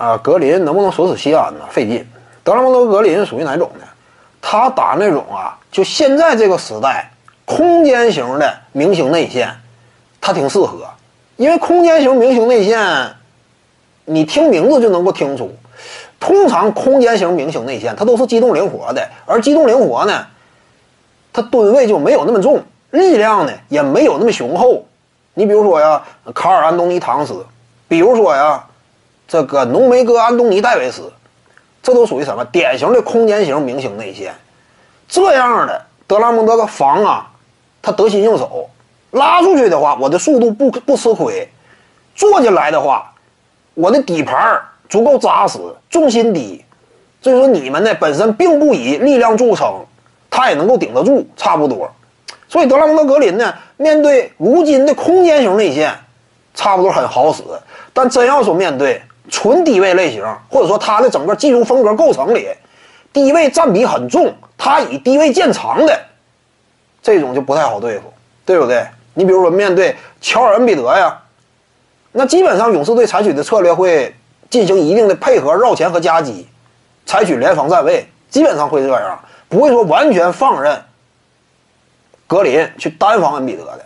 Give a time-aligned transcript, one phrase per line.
[0.00, 1.66] 啊，格林能不能锁死西安呢？
[1.70, 2.08] 费劲。
[2.42, 3.84] 德拉蒙德格林属于哪种呢？
[4.40, 7.10] 他打那种啊，就现在这个时代，
[7.44, 9.54] 空间型的明星内线，
[10.18, 10.86] 他挺适合，
[11.36, 13.14] 因为空间型明星内线，
[14.06, 15.54] 你听名字就能够听出，
[16.18, 20.24] 通常空间型明星内线他都是机动灵活的，而机动灵活呢，
[21.30, 22.62] 他吨位就没有那么重，
[22.92, 24.82] 力量呢也没有那么雄厚。
[25.34, 26.02] 你比如说呀，
[26.34, 27.44] 卡尔安东尼唐斯，
[27.86, 28.64] 比如说呀。
[29.30, 31.12] 这个浓眉哥安东尼戴维斯，
[31.84, 34.34] 这都属于什么典型的空间型明星内线？
[35.08, 37.30] 这样的德拉蒙德的防啊，
[37.80, 38.68] 他得心应手，
[39.12, 41.46] 拉出去的话，我的速度不不吃亏；
[42.16, 43.12] 坐进来的话，
[43.74, 46.64] 我的底盘足够扎实，重心低。
[47.22, 49.72] 所以说你们呢本身并不以力量著称，
[50.28, 51.88] 他也能够顶得住，差不多。
[52.48, 55.94] 所以德拉蒙德格林呢，面对如今的空间型内线，
[56.52, 57.44] 差不多很好使。
[57.92, 62.48] 但真要说面对，纯低位类型，或者说他的整个技术风格构成里，
[63.12, 65.98] 低位占比很重，他以低位见长的
[67.02, 68.12] 这种就不太好对付，
[68.44, 68.86] 对不对？
[69.14, 71.18] 你比如说面对乔尔恩比德呀，
[72.12, 74.14] 那基本上勇士队采取的策略会
[74.50, 76.46] 进行一定的配合绕前和夹击，
[77.06, 79.18] 采取联防站位，基本上会这样，
[79.48, 80.82] 不会说完全放任
[82.26, 83.84] 格林去单防恩比德的。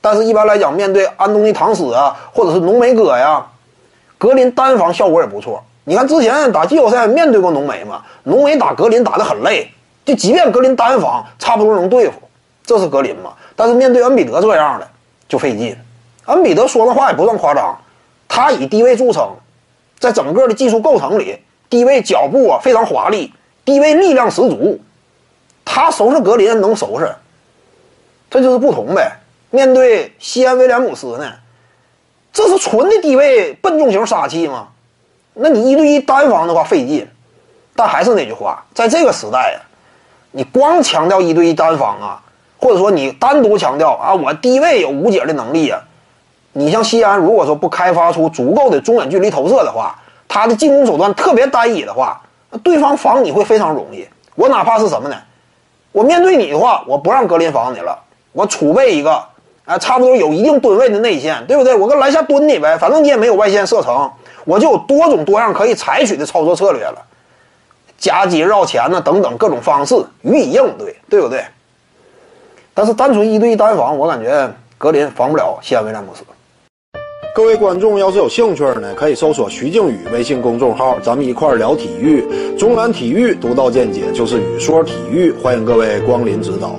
[0.00, 3.46] 但是，一般来讲，面对安东尼唐斯啊，或者是浓眉哥呀。
[4.20, 8.04] 格林单防效果也不错，你看之前打季后赛面对过浓眉嘛？
[8.24, 9.72] 浓眉打格林打得很累，
[10.04, 12.20] 就即便格林单防差不多能对付，
[12.62, 13.32] 这是格林嘛？
[13.56, 14.86] 但是面对恩比德这样的
[15.26, 15.74] 就费劲。
[16.26, 17.74] 恩比德说的话也不算夸张，
[18.28, 19.26] 他以低位著称，
[19.98, 21.38] 在整个的技术构成里，
[21.70, 23.32] 低位脚步啊非常华丽，
[23.64, 24.78] 低位力量十足，
[25.64, 27.10] 他收拾格林能收拾，
[28.28, 29.12] 这就是不同呗。
[29.48, 31.32] 面对西安威廉姆斯呢？
[32.32, 34.68] 这是纯的低位笨重型杀器吗？
[35.34, 37.08] 那你一对一单防的话费劲，
[37.74, 39.58] 但还是那句话，在这个时代啊，
[40.32, 42.22] 你光强调一对一单防啊，
[42.58, 45.80] 或者说你单独强调啊，我低位有无解的能力啊，
[46.52, 54.06] 你像西安，如果说不开发出足够的中远距离投射的话，他的进攻手段特别单一的话，那对方防你会非常容易。
[54.34, 55.16] 我哪怕是什么呢？
[55.92, 57.98] 我面对你的话，我不让格林防你了，
[58.32, 59.24] 我储备一个。
[59.70, 61.76] 啊，差不多有一定吨位的内线，对不对？
[61.76, 64.10] 我跟篮下蹲你呗，反正你也没有外线射程，
[64.44, 67.00] 我就有多种多样可以采取的操作策略了，
[67.96, 71.44] 夹击、绕前呢，等等各种方式予以应对，对不对？
[72.74, 76.24] 但是单纯一对一单防，我感觉格林防不了西安威廉姆斯。
[77.32, 82.26] 各位观众要是有兴趣呢，可以搜索徐静宇微信公众号，咱们一块聊体育，
[82.58, 86.74] 中南体育独到见解就是语说体育，欢迎各位光临指导。